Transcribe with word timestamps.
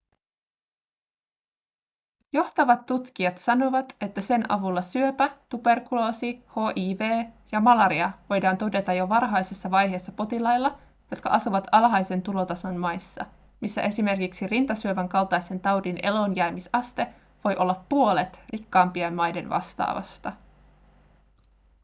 johtavat 2.33 2.85
tutkijat 2.85 3.37
sanovat 3.37 3.95
että 4.01 4.21
sen 4.21 4.51
avulla 4.51 4.81
syöpä 4.81 5.31
tuberkuloosi 5.49 6.43
hiv 6.75 7.29
ja 7.51 7.59
malaria 7.59 8.11
voidaan 8.29 8.57
todeta 8.57 8.93
jo 8.93 9.09
varhaisessa 9.09 9.71
vaiheessa 9.71 10.11
potilailla 10.11 10.77
jotka 11.11 11.29
asuvat 11.29 11.67
alhaisen 11.71 12.21
tulotason 12.21 12.75
maissa 12.77 13.25
missä 13.61 13.81
esimerkiksi 13.81 14.47
rintasyövän 14.47 15.09
kaltaisen 15.09 15.59
taudin 15.59 15.99
eloonjäämisaste 16.03 17.07
voi 17.43 17.55
olla 17.55 17.83
puolet 17.89 18.41
rikkaampien 18.51 19.13
maiden 19.13 19.49
vastaavasta 19.49 20.33